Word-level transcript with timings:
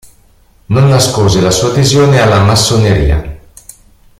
Non 0.69 0.87
nascose 0.87 1.41
la 1.41 1.51
sua 1.51 1.69
adesione 1.69 2.17
alla 2.21 2.43
massoneria. 2.43 3.39